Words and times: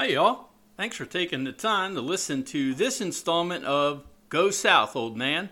Hi, 0.00 0.06
y'all. 0.06 0.48
Thanks 0.78 0.96
for 0.96 1.04
taking 1.04 1.44
the 1.44 1.52
time 1.52 1.94
to 1.94 2.00
listen 2.00 2.42
to 2.44 2.72
this 2.72 3.02
installment 3.02 3.66
of 3.66 4.06
Go 4.30 4.50
South, 4.50 4.96
Old 4.96 5.14
Man, 5.14 5.50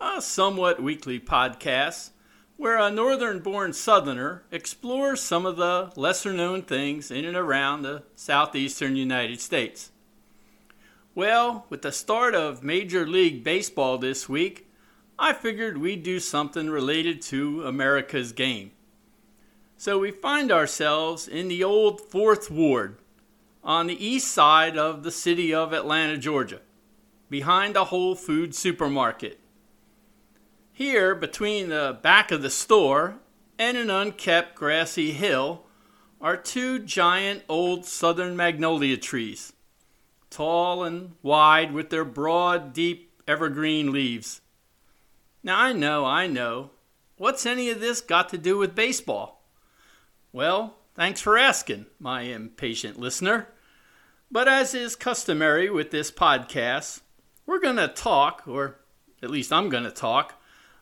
a 0.00 0.20
somewhat 0.20 0.82
weekly 0.82 1.20
podcast 1.20 2.10
where 2.56 2.78
a 2.78 2.90
northern 2.90 3.38
born 3.38 3.72
southerner 3.72 4.42
explores 4.50 5.20
some 5.20 5.46
of 5.46 5.56
the 5.56 5.92
lesser 5.94 6.32
known 6.32 6.62
things 6.62 7.12
in 7.12 7.24
and 7.24 7.36
around 7.36 7.82
the 7.82 8.02
southeastern 8.16 8.96
United 8.96 9.40
States. 9.40 9.92
Well, 11.14 11.64
with 11.70 11.82
the 11.82 11.92
start 11.92 12.34
of 12.34 12.64
Major 12.64 13.06
League 13.06 13.44
Baseball 13.44 13.98
this 13.98 14.28
week, 14.28 14.68
I 15.16 15.32
figured 15.32 15.78
we'd 15.78 16.02
do 16.02 16.18
something 16.18 16.68
related 16.68 17.22
to 17.22 17.64
America's 17.64 18.32
game. 18.32 18.72
So 19.76 19.96
we 20.00 20.10
find 20.10 20.50
ourselves 20.50 21.28
in 21.28 21.46
the 21.46 21.62
old 21.62 22.00
Fourth 22.00 22.50
Ward 22.50 22.98
on 23.66 23.88
the 23.88 24.06
east 24.06 24.28
side 24.28 24.78
of 24.78 25.02
the 25.02 25.10
city 25.10 25.52
of 25.52 25.72
Atlanta, 25.72 26.16
Georgia, 26.16 26.60
behind 27.28 27.76
a 27.76 27.86
Whole 27.86 28.14
Food 28.14 28.54
supermarket. 28.54 29.40
Here, 30.72 31.16
between 31.16 31.68
the 31.68 31.98
back 32.00 32.30
of 32.30 32.42
the 32.42 32.50
store 32.50 33.16
and 33.58 33.76
an 33.76 33.90
unkept 33.90 34.54
grassy 34.54 35.10
hill, 35.10 35.64
are 36.20 36.36
two 36.36 36.78
giant 36.78 37.42
old 37.48 37.84
southern 37.84 38.36
magnolia 38.36 38.96
trees, 38.96 39.52
tall 40.30 40.84
and 40.84 41.16
wide 41.20 41.72
with 41.72 41.90
their 41.90 42.04
broad, 42.04 42.72
deep 42.72 43.20
evergreen 43.26 43.90
leaves. 43.90 44.42
Now, 45.42 45.58
I 45.58 45.72
know, 45.72 46.04
I 46.04 46.28
know. 46.28 46.70
What's 47.16 47.44
any 47.44 47.70
of 47.70 47.80
this 47.80 48.00
got 48.00 48.28
to 48.28 48.38
do 48.38 48.58
with 48.58 48.76
baseball? 48.76 49.44
Well, 50.32 50.76
thanks 50.94 51.20
for 51.20 51.36
asking, 51.36 51.86
my 51.98 52.22
impatient 52.22 53.00
listener. 53.00 53.48
But 54.30 54.48
as 54.48 54.74
is 54.74 54.96
customary 54.96 55.70
with 55.70 55.90
this 55.90 56.10
podcast, 56.10 57.00
we're 57.46 57.60
going 57.60 57.76
to 57.76 57.88
talk, 57.88 58.42
or 58.46 58.80
at 59.22 59.30
least 59.30 59.52
I'm 59.52 59.68
going 59.68 59.84
to 59.84 59.90
talk, 59.90 60.40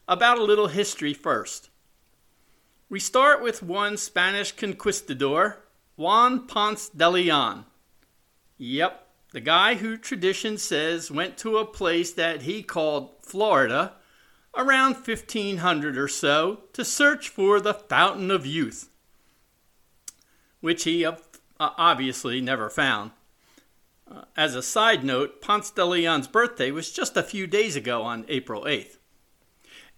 about 0.08 0.38
a 0.38 0.44
little 0.44 0.68
history 0.68 1.12
first. 1.12 1.68
We 2.88 2.98
start 2.98 3.42
with 3.42 3.62
one 3.62 3.96
Spanish 3.96 4.52
conquistador, 4.52 5.58
Juan 5.96 6.46
Ponce 6.46 6.88
de 6.88 7.10
Leon. 7.10 7.66
Yep, 8.56 9.06
the 9.32 9.40
guy 9.40 9.74
who 9.74 9.96
tradition 9.98 10.56
says 10.56 11.10
went 11.10 11.36
to 11.38 11.58
a 11.58 11.66
place 11.66 12.12
that 12.12 12.42
he 12.42 12.62
called 12.62 13.10
Florida 13.20 13.92
around 14.56 14.94
1500 14.94 15.98
or 15.98 16.08
so 16.08 16.60
to 16.72 16.84
search 16.84 17.28
for 17.28 17.60
the 17.60 17.74
Fountain 17.74 18.30
of 18.30 18.46
Youth, 18.46 18.88
which 20.60 20.84
he 20.84 21.04
uh, 21.04 21.16
obviously 21.58 22.40
never 22.40 22.70
found. 22.70 23.10
Uh, 24.10 24.22
as 24.36 24.54
a 24.54 24.62
side 24.62 25.04
note, 25.04 25.40
Ponce 25.40 25.70
de 25.70 25.84
Leon's 25.84 26.28
birthday 26.28 26.70
was 26.70 26.92
just 26.92 27.16
a 27.16 27.22
few 27.22 27.46
days 27.46 27.76
ago 27.76 28.02
on 28.02 28.26
April 28.28 28.64
8th. 28.64 28.98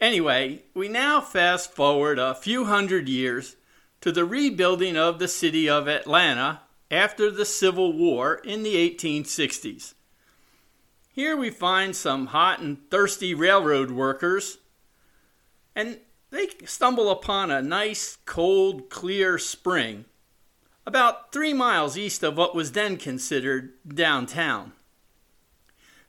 Anyway, 0.01 0.63
we 0.75 0.89
now 0.89 1.21
fast 1.21 1.73
forward 1.73 2.19
a 2.19 2.35
few 2.35 2.67
hundred 2.67 3.09
years 3.09 3.57
to 4.01 4.13
the 4.13 4.25
rebuilding 4.25 4.97
of 4.97 5.19
the 5.19 5.29
city 5.29 5.69
of 5.69 5.89
Atlanta 5.89 6.61
after 6.91 7.31
the 7.31 7.47
Civil 7.47 7.93
War 7.93 8.35
in 8.45 8.63
the 8.63 8.75
1860s. 8.75 9.95
Here 11.13 11.37
we 11.37 11.51
find 11.51 11.97
some 11.97 12.27
hot 12.27 12.61
and 12.61 12.79
thirsty 12.91 13.35
railroad 13.35 13.91
workers, 13.91 14.59
and 15.75 15.99
they 16.31 16.49
stumble 16.67 17.11
upon 17.11 17.51
a 17.51 17.63
nice, 17.63 18.19
cold, 18.27 18.91
clear 18.91 19.39
spring 19.39 20.05
about 20.87 21.33
three 21.33 21.53
miles 21.53 21.99
east 21.99 22.23
of 22.23 22.37
what 22.39 22.55
was 22.55 22.73
then 22.73 22.97
considered 22.97 23.73
downtown. 23.87 24.73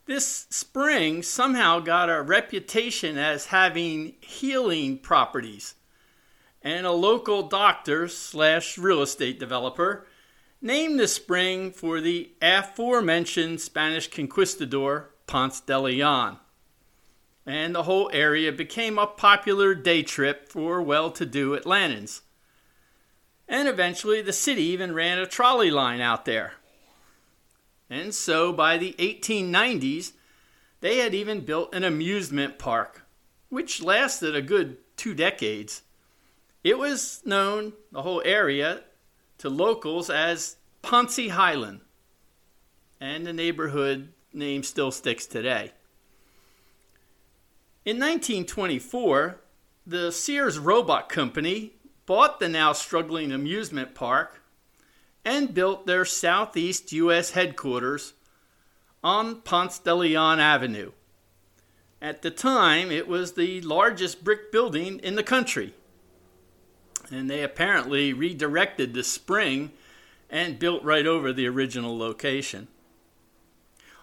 This 0.06 0.46
spring 0.48 1.22
somehow 1.22 1.80
got 1.80 2.08
a 2.08 2.22
reputation 2.22 3.18
as 3.18 3.46
having 3.46 4.14
healing 4.20 4.98
properties, 4.98 5.74
and 6.62 6.86
a 6.86 6.92
local 6.92 7.42
doctor 7.42 8.08
slash 8.08 8.78
real 8.78 9.02
estate 9.02 9.38
developer 9.38 10.06
named 10.62 10.98
the 10.98 11.08
spring 11.08 11.70
for 11.72 12.00
the 12.00 12.32
aforementioned 12.40 13.60
Spanish 13.60 14.08
conquistador 14.08 15.10
Ponce 15.26 15.60
de 15.60 15.78
Leon. 15.78 16.38
And 17.44 17.74
the 17.74 17.84
whole 17.84 18.10
area 18.12 18.52
became 18.52 18.98
a 18.98 19.06
popular 19.06 19.74
day 19.74 20.02
trip 20.02 20.48
for 20.48 20.82
well 20.82 21.10
to 21.12 21.26
do 21.26 21.56
Atlantans 21.56 22.22
and 23.48 23.66
eventually 23.68 24.20
the 24.20 24.32
city 24.32 24.62
even 24.62 24.94
ran 24.94 25.18
a 25.18 25.26
trolley 25.26 25.70
line 25.70 26.00
out 26.00 26.24
there. 26.24 26.54
And 27.90 28.14
so 28.14 28.52
by 28.52 28.76
the 28.76 28.94
1890s, 28.98 30.12
they 30.80 30.98
had 30.98 31.14
even 31.14 31.40
built 31.40 31.74
an 31.74 31.84
amusement 31.84 32.58
park, 32.58 33.06
which 33.48 33.82
lasted 33.82 34.36
a 34.36 34.42
good 34.42 34.76
two 34.96 35.14
decades. 35.14 35.82
It 36.62 36.78
was 36.78 37.22
known, 37.24 37.72
the 37.90 38.02
whole 38.02 38.22
area, 38.24 38.82
to 39.38 39.48
locals 39.48 40.10
as 40.10 40.56
Ponce 40.82 41.28
Highland, 41.28 41.80
and 43.00 43.26
the 43.26 43.32
neighborhood 43.32 44.12
name 44.32 44.62
still 44.62 44.90
sticks 44.90 45.26
today. 45.26 45.72
In 47.84 47.96
1924, 47.96 49.40
the 49.86 50.12
Sears 50.12 50.58
Roebuck 50.58 51.08
Company 51.08 51.72
bought 52.08 52.40
the 52.40 52.48
now 52.48 52.72
struggling 52.72 53.30
amusement 53.30 53.94
park 53.94 54.40
and 55.26 55.52
built 55.52 55.86
their 55.86 56.06
southeast 56.06 56.90
U.S. 56.90 57.32
headquarters 57.32 58.14
on 59.04 59.42
Ponce 59.42 59.78
de 59.78 59.94
Leon 59.94 60.40
Avenue. 60.40 60.92
At 62.00 62.22
the 62.22 62.30
time, 62.30 62.90
it 62.90 63.06
was 63.06 63.32
the 63.32 63.60
largest 63.60 64.24
brick 64.24 64.50
building 64.50 65.00
in 65.00 65.16
the 65.16 65.22
country. 65.22 65.74
And 67.10 67.28
they 67.28 67.42
apparently 67.42 68.14
redirected 68.14 68.94
the 68.94 69.04
spring 69.04 69.72
and 70.30 70.58
built 70.58 70.82
right 70.82 71.06
over 71.06 71.30
the 71.30 71.46
original 71.46 71.98
location. 71.98 72.68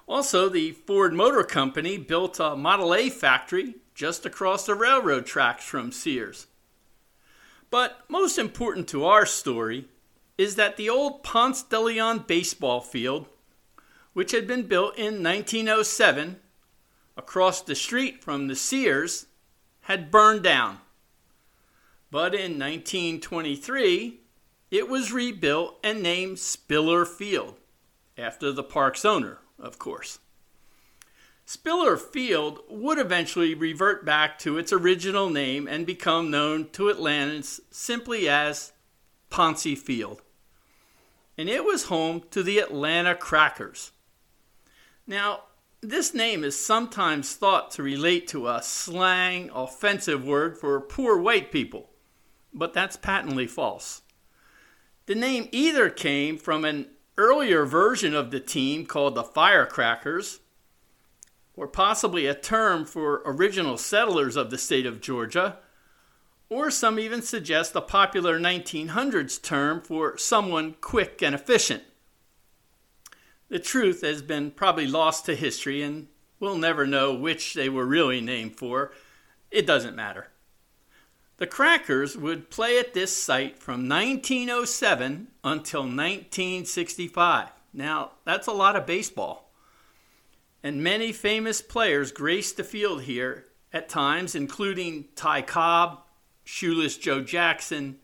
Also, 0.06 0.48
the 0.48 0.74
Ford 0.74 1.16
Motor 1.16 1.44
Company 1.44 1.98
built 1.98 2.40
a 2.40 2.56
Model 2.56 2.94
A 2.94 3.10
factory 3.10 3.78
just 3.96 4.28
across 4.28 4.68
the 4.68 4.76
railroad 4.76 5.26
tracks 5.26 5.66
from 5.66 5.92
Sears. 5.92 6.46
But 7.76 8.06
most 8.08 8.38
important 8.38 8.88
to 8.88 9.04
our 9.04 9.26
story 9.26 9.90
is 10.38 10.56
that 10.56 10.78
the 10.78 10.90
old 10.90 11.24
Ponce 11.24 11.62
de 11.62 11.78
Leon 11.78 12.20
baseball 12.20 12.80
field, 12.80 13.28
which 14.14 14.32
had 14.32 14.48
been 14.48 14.64
built 14.64 14.98
in 14.98 15.22
1907 15.22 16.40
across 17.18 17.62
the 17.62 17.76
street 17.76 18.24
from 18.24 18.48
the 18.48 18.56
Sears, 18.56 19.26
had 19.82 20.10
burned 20.10 20.42
down. 20.42 20.80
But 22.10 22.34
in 22.34 22.58
1923, 22.58 24.22
it 24.72 24.88
was 24.88 25.12
rebuilt 25.12 25.78
and 25.84 26.02
named 26.02 26.40
Spiller 26.40 27.04
Field, 27.04 27.56
after 28.18 28.54
the 28.54 28.64
park's 28.64 29.04
owner, 29.04 29.40
of 29.60 29.80
course. 29.80 30.20
Spiller 31.48 31.96
Field 31.96 32.62
would 32.68 32.98
eventually 32.98 33.54
revert 33.54 34.04
back 34.04 34.40
to 34.40 34.58
its 34.58 34.74
original 34.74 35.30
name 35.30 35.68
and 35.68 35.86
become 35.86 36.32
known 36.32 36.70
to 36.72 36.90
Atlantans 36.90 37.60
simply 37.70 38.28
as 38.28 38.74
Ponce 39.30 39.80
Field. 39.80 40.24
And 41.38 41.48
it 41.48 41.64
was 41.64 41.84
home 41.84 42.24
to 42.32 42.42
the 42.42 42.58
Atlanta 42.58 43.14
Crackers. 43.14 43.92
Now, 45.06 45.42
this 45.82 46.16
name 46.16 46.44
is 46.44 46.58
sometimes 46.58 47.36
thought 47.36 47.70
to 47.72 47.84
relate 47.84 48.28
to 48.30 48.48
a 48.48 48.64
slang, 48.64 49.52
offensive 49.54 50.26
word 50.26 50.58
for 50.58 50.82
poor 50.82 51.20
white 51.20 51.52
people, 51.52 51.92
but 52.56 52.74
that's 52.74 52.96
patently 52.96 53.46
false. 53.46 54.02
The 55.06 55.14
name 55.14 55.48
either 55.52 55.92
came 55.92 56.40
from 56.40 56.66
an 56.66 56.88
earlier 57.18 57.66
version 57.66 58.16
of 58.16 58.32
the 58.32 58.40
team 58.40 58.88
called 58.88 59.14
the 59.14 59.24
Firecrackers 59.24 60.40
or 61.58 61.68
possibly 61.68 62.26
a 62.28 62.34
term 62.34 62.86
for 62.86 63.22
original 63.26 63.78
settlers 63.78 64.36
of 64.36 64.50
the 64.50 64.58
state 64.58 64.86
of 64.86 65.02
Georgia, 65.02 65.58
or 66.50 66.70
some 66.70 67.00
even 67.00 67.22
suggest 67.22 67.76
a 67.76 67.82
popular 67.82 68.40
1900s 68.40 69.42
term 69.42 69.82
for 69.82 70.18
someone 70.18 70.76
quick 70.82 71.22
and 71.22 71.34
efficient. 71.34 71.84
The 73.50 73.60
truth 73.60 74.02
has 74.02 74.22
been 74.22 74.52
probably 74.52 74.88
lost 74.88 75.26
to 75.26 75.36
history, 75.36 75.82
and 75.82 76.08
we'll 76.40 76.58
never 76.58 76.86
know 76.86 77.14
which 77.14 77.54
they 77.54 77.70
were 77.70 77.86
really 77.86 78.22
named 78.22 78.58
for. 78.58 78.92
It 79.50 79.66
doesn't 79.66 79.96
matter. 79.96 80.28
The 81.38 81.48
Crackers 81.48 82.16
would 82.16 82.50
play 82.50 82.80
at 82.80 82.94
this 82.94 83.16
site 83.16 83.60
from 83.60 83.90
1907 83.90 85.28
until 85.44 85.82
1965. 85.82 87.50
Now, 87.74 88.12
that's 88.24 88.48
a 88.48 88.54
lot 88.54 88.76
of 88.76 88.86
baseball 88.86 89.45
and 90.66 90.82
many 90.82 91.12
famous 91.12 91.62
players 91.62 92.12
graced 92.12 92.58
the 92.58 92.64
field 92.64 93.04
here 93.04 93.46
at 93.72 93.88
times, 93.88 94.34
including 94.34 95.06
Ty 95.16 95.44
Cobb, 95.44 96.02
Shoeless 96.44 96.98
Joe 96.98 97.22
Jackson, 97.22 98.00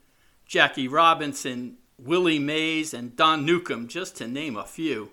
Jackie 0.45 0.87
Robinson, 0.87 1.77
Willie 1.97 2.37
Mays, 2.37 2.93
and 2.93 3.15
Don 3.15 3.47
Newcombe, 3.47 3.87
just 3.87 4.15
to 4.17 4.27
name 4.27 4.55
a 4.55 4.63
few. 4.63 5.09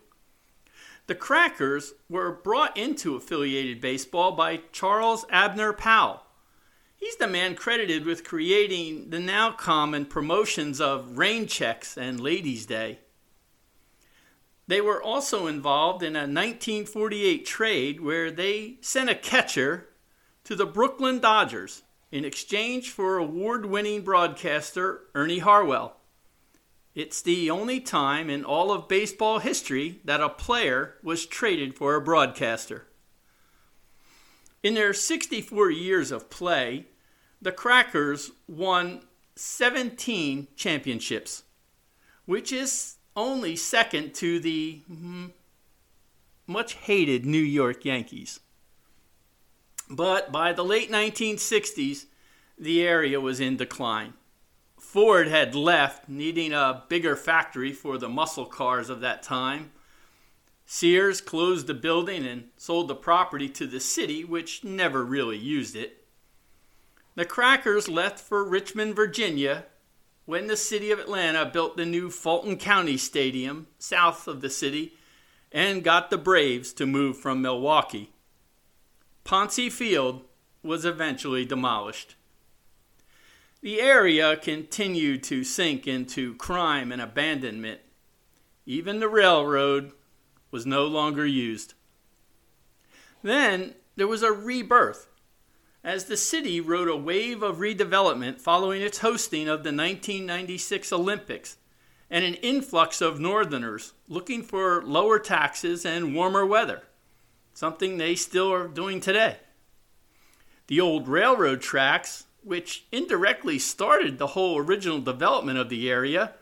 The 1.06 1.14
Crackers 1.14 1.94
were 2.10 2.32
brought 2.32 2.76
into 2.76 3.16
affiliated 3.16 3.80
baseball 3.80 4.32
by 4.32 4.60
Charles 4.70 5.24
Abner 5.30 5.72
Powell. 5.72 6.24
He's 6.96 7.16
the 7.16 7.26
man 7.26 7.54
credited 7.54 8.04
with 8.04 8.24
creating 8.24 9.08
the 9.08 9.20
now 9.20 9.52
common 9.52 10.04
promotions 10.04 10.82
of 10.82 11.16
Rain 11.16 11.46
Checks 11.46 11.96
and 11.96 12.20
Ladies' 12.20 12.66
Day. 12.66 12.98
They 14.68 14.82
were 14.82 15.02
also 15.02 15.46
involved 15.46 16.02
in 16.02 16.14
a 16.14 16.28
1948 16.28 17.46
trade 17.46 18.00
where 18.00 18.30
they 18.30 18.76
sent 18.82 19.08
a 19.08 19.14
catcher 19.14 19.88
to 20.44 20.54
the 20.54 20.66
Brooklyn 20.66 21.20
Dodgers 21.20 21.82
in 22.12 22.26
exchange 22.26 22.90
for 22.90 23.16
award 23.16 23.64
winning 23.64 24.02
broadcaster 24.02 25.04
Ernie 25.14 25.38
Harwell. 25.38 25.96
It's 26.94 27.22
the 27.22 27.50
only 27.50 27.80
time 27.80 28.28
in 28.28 28.44
all 28.44 28.70
of 28.70 28.88
baseball 28.88 29.38
history 29.38 30.00
that 30.04 30.20
a 30.20 30.28
player 30.28 30.96
was 31.02 31.24
traded 31.24 31.74
for 31.74 31.94
a 31.94 32.00
broadcaster. 32.02 32.86
In 34.62 34.74
their 34.74 34.92
64 34.92 35.70
years 35.70 36.10
of 36.10 36.28
play, 36.28 36.86
the 37.40 37.52
Crackers 37.52 38.32
won 38.46 39.00
17 39.34 40.48
championships, 40.56 41.44
which 42.26 42.52
is 42.52 42.97
only 43.18 43.56
second 43.56 44.14
to 44.14 44.38
the 44.38 44.80
much 46.46 46.74
hated 46.74 47.26
New 47.26 47.36
York 47.38 47.84
Yankees. 47.84 48.40
But 49.90 50.30
by 50.30 50.52
the 50.52 50.64
late 50.64 50.90
1960s, 50.90 52.06
the 52.56 52.86
area 52.86 53.20
was 53.20 53.40
in 53.40 53.56
decline. 53.56 54.14
Ford 54.78 55.26
had 55.28 55.54
left, 55.54 56.08
needing 56.08 56.52
a 56.52 56.84
bigger 56.88 57.16
factory 57.16 57.72
for 57.72 57.98
the 57.98 58.08
muscle 58.08 58.46
cars 58.46 58.88
of 58.88 59.00
that 59.00 59.22
time. 59.22 59.72
Sears 60.64 61.20
closed 61.20 61.66
the 61.66 61.74
building 61.74 62.24
and 62.24 62.48
sold 62.56 62.86
the 62.88 62.94
property 62.94 63.48
to 63.48 63.66
the 63.66 63.80
city, 63.80 64.24
which 64.24 64.62
never 64.62 65.04
really 65.04 65.36
used 65.36 65.74
it. 65.74 66.04
The 67.16 67.24
Crackers 67.24 67.88
left 67.88 68.20
for 68.20 68.44
Richmond, 68.44 68.94
Virginia, 68.94 69.64
when 70.28 70.46
the 70.46 70.58
city 70.58 70.90
of 70.90 70.98
Atlanta 70.98 71.46
built 71.46 71.78
the 71.78 71.86
new 71.86 72.10
Fulton 72.10 72.58
County 72.58 72.98
Stadium 72.98 73.66
south 73.78 74.28
of 74.28 74.42
the 74.42 74.50
city 74.50 74.92
and 75.50 75.82
got 75.82 76.10
the 76.10 76.18
Braves 76.18 76.70
to 76.74 76.84
move 76.84 77.16
from 77.16 77.40
Milwaukee. 77.40 78.12
Ponce 79.24 79.72
Field 79.72 80.20
was 80.62 80.84
eventually 80.84 81.46
demolished. 81.46 82.14
The 83.62 83.80
area 83.80 84.36
continued 84.36 85.22
to 85.22 85.44
sink 85.44 85.86
into 85.86 86.34
crime 86.34 86.92
and 86.92 87.00
abandonment. 87.00 87.80
Even 88.66 89.00
the 89.00 89.08
railroad 89.08 89.92
was 90.50 90.66
no 90.66 90.84
longer 90.84 91.24
used. 91.24 91.72
Then 93.22 93.76
there 93.96 94.06
was 94.06 94.22
a 94.22 94.30
rebirth 94.30 95.08
as 95.84 96.04
the 96.04 96.16
city 96.16 96.60
rode 96.60 96.88
a 96.88 96.96
wave 96.96 97.42
of 97.42 97.58
redevelopment 97.58 98.40
following 98.40 98.82
its 98.82 98.98
hosting 98.98 99.48
of 99.48 99.62
the 99.62 99.70
1996 99.70 100.92
Olympics 100.92 101.56
and 102.10 102.24
an 102.24 102.34
influx 102.34 103.00
of 103.00 103.20
Northerners 103.20 103.92
looking 104.08 104.42
for 104.42 104.82
lower 104.82 105.18
taxes 105.18 105.84
and 105.84 106.14
warmer 106.14 106.44
weather, 106.44 106.82
something 107.54 107.96
they 107.96 108.14
still 108.14 108.52
are 108.52 108.68
doing 108.68 109.00
today. 109.00 109.36
The 110.66 110.80
old 110.80 111.08
railroad 111.08 111.60
tracks 111.60 112.24
which 112.42 112.86
indirectly 112.90 113.58
started 113.58 114.18
the 114.18 114.28
whole 114.28 114.58
original 114.58 115.00
development 115.00 115.58
of 115.58 115.68
the 115.68 115.90
area, 115.90 116.32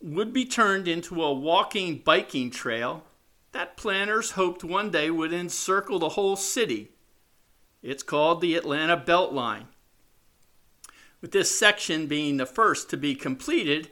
would 0.00 0.32
be 0.32 0.44
turned 0.44 0.86
into 0.86 1.22
a 1.22 1.32
walking 1.32 1.98
biking 1.98 2.50
trail 2.50 3.02
that 3.52 3.76
planners 3.76 4.32
hoped 4.32 4.62
one 4.62 4.90
day 4.90 5.10
would 5.10 5.32
encircle 5.32 5.98
the 5.98 6.10
whole 6.10 6.36
city. 6.36 6.92
It's 7.84 8.02
called 8.02 8.40
the 8.40 8.56
Atlanta 8.56 8.96
Beltline. 8.96 9.66
With 11.20 11.32
this 11.32 11.56
section 11.56 12.06
being 12.06 12.38
the 12.38 12.46
first 12.46 12.88
to 12.88 12.96
be 12.96 13.14
completed, 13.14 13.90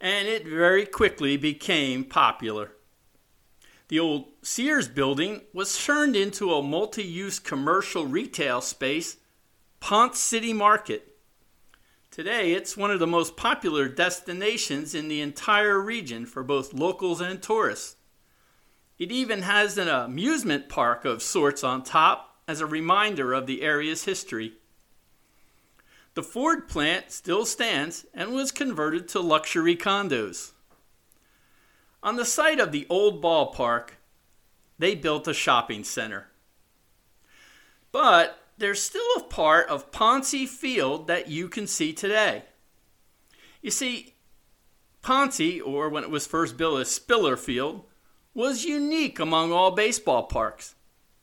and 0.00 0.26
it 0.26 0.44
very 0.44 0.84
quickly 0.84 1.36
became 1.36 2.02
popular. 2.02 2.72
The 3.86 4.00
old 4.00 4.24
Sears 4.42 4.88
building 4.88 5.42
was 5.54 5.84
turned 5.84 6.16
into 6.16 6.52
a 6.52 6.64
multi 6.64 7.04
use 7.04 7.38
commercial 7.38 8.06
retail 8.06 8.60
space 8.60 9.18
Ponce 9.78 10.18
City 10.18 10.52
Market. 10.52 11.16
Today, 12.10 12.54
it's 12.54 12.76
one 12.76 12.90
of 12.90 12.98
the 12.98 13.06
most 13.06 13.36
popular 13.36 13.86
destinations 13.86 14.96
in 14.96 15.06
the 15.06 15.20
entire 15.20 15.80
region 15.80 16.26
for 16.26 16.42
both 16.42 16.74
locals 16.74 17.20
and 17.20 17.40
tourists. 17.40 17.94
It 18.98 19.12
even 19.12 19.42
has 19.42 19.78
an 19.78 19.86
amusement 19.86 20.68
park 20.68 21.04
of 21.04 21.22
sorts 21.22 21.62
on 21.62 21.84
top 21.84 22.31
as 22.46 22.60
a 22.60 22.66
reminder 22.66 23.32
of 23.32 23.46
the 23.46 23.62
area's 23.62 24.04
history. 24.04 24.54
The 26.14 26.22
Ford 26.22 26.68
plant 26.68 27.10
still 27.10 27.46
stands 27.46 28.04
and 28.12 28.32
was 28.32 28.52
converted 28.52 29.08
to 29.08 29.20
luxury 29.20 29.76
condos. 29.76 30.52
On 32.02 32.16
the 32.16 32.24
site 32.24 32.60
of 32.60 32.72
the 32.72 32.86
old 32.90 33.22
ballpark, 33.22 33.90
they 34.78 34.94
built 34.94 35.28
a 35.28 35.34
shopping 35.34 35.84
center. 35.84 36.28
But 37.92 38.38
there's 38.58 38.82
still 38.82 39.06
a 39.16 39.24
part 39.24 39.68
of 39.68 39.92
Ponce 39.92 40.34
Field 40.48 41.06
that 41.06 41.28
you 41.28 41.48
can 41.48 41.66
see 41.66 41.92
today. 41.92 42.44
You 43.62 43.70
see, 43.70 44.14
Ponce, 45.00 45.60
or 45.64 45.88
when 45.88 46.02
it 46.02 46.10
was 46.10 46.26
first 46.26 46.56
built 46.56 46.80
as 46.80 46.90
Spiller 46.90 47.36
Field, 47.36 47.84
was 48.34 48.64
unique 48.64 49.18
among 49.18 49.52
all 49.52 49.70
baseball 49.70 50.24
parks 50.24 50.74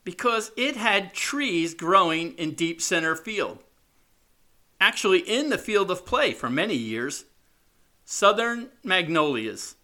because 0.03 0.51
it 0.57 0.75
had 0.75 1.13
trees 1.13 1.73
growing 1.73 2.33
in 2.33 2.53
deep 2.53 2.81
center 2.81 3.15
field. 3.15 3.59
Actually, 4.81 5.19
in 5.19 5.49
the 5.49 5.57
field 5.57 5.91
of 5.91 6.05
play 6.05 6.31
for 6.31 6.49
many 6.49 6.75
years, 6.75 7.25
southern 8.05 8.69
magnolias. 8.83 9.75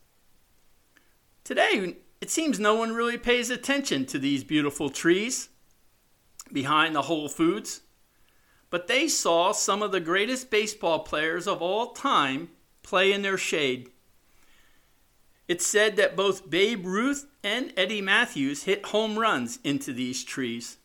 Today, 1.43 1.95
it 2.21 2.31
seems 2.31 2.59
no 2.59 2.73
one 2.73 2.93
really 2.93 3.17
pays 3.17 3.49
attention 3.49 4.05
to 4.07 4.17
these 4.17 4.43
beautiful 4.43 4.89
trees 4.89 5.49
behind 6.51 6.95
the 6.95 7.03
Whole 7.03 7.29
Foods, 7.29 7.81
but 8.69 8.87
they 8.87 9.07
saw 9.07 9.51
some 9.51 9.83
of 9.83 9.91
the 9.91 9.99
greatest 9.99 10.49
baseball 10.49 10.99
players 10.99 11.47
of 11.47 11.61
all 11.61 11.87
time 11.93 12.49
play 12.81 13.11
in 13.11 13.21
their 13.21 13.37
shade. 13.37 13.91
It's 15.47 15.65
said 15.65 15.95
that 15.97 16.15
both 16.15 16.49
Babe 16.49 16.85
Ruth 16.85 17.27
and 17.43 17.71
Eddie 17.77 18.01
Mathews 18.01 18.63
hit 18.63 18.87
home 18.87 19.19
runs 19.19 19.59
into 19.63 19.93
these 19.93 20.23
trees. 20.23 20.77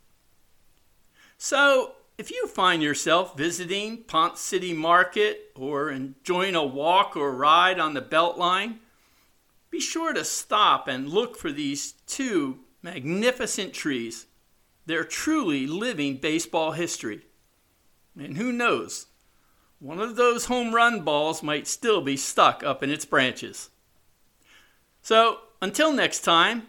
So, 1.38 1.94
if 2.18 2.30
you 2.30 2.46
find 2.46 2.82
yourself 2.82 3.34
visiting 3.34 4.04
Ponce 4.04 4.40
City 4.40 4.74
Market 4.74 5.52
or 5.56 5.90
enjoying 5.90 6.54
a 6.54 6.62
walk 6.62 7.16
or 7.16 7.32
ride 7.32 7.78
on 7.78 7.94
the 7.94 8.02
Beltline, 8.02 8.80
be 9.70 9.80
sure 9.80 10.12
to 10.12 10.24
stop 10.24 10.86
and 10.86 11.08
look 11.08 11.38
for 11.38 11.50
these 11.50 11.92
two 12.06 12.58
magnificent 12.82 13.72
trees. 13.72 14.26
They're 14.84 15.04
truly 15.04 15.66
living 15.66 16.18
baseball 16.18 16.72
history. 16.72 17.22
And 18.18 18.36
who 18.36 18.52
knows? 18.52 19.06
One 19.78 20.00
of 20.00 20.16
those 20.16 20.44
home 20.44 20.74
run 20.74 21.00
balls 21.00 21.42
might 21.42 21.66
still 21.66 22.02
be 22.02 22.18
stuck 22.18 22.62
up 22.62 22.82
in 22.82 22.90
its 22.90 23.06
branches. 23.06 23.70
So, 25.02 25.40
until 25.62 25.92
next 25.92 26.20
time, 26.20 26.68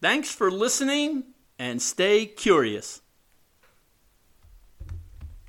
thanks 0.00 0.30
for 0.30 0.50
listening 0.50 1.24
and 1.58 1.80
stay 1.80 2.26
curious. 2.26 3.00